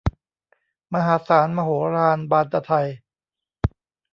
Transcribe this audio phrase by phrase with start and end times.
[0.93, 2.71] มหาศาล มโหฬาร บานตะไท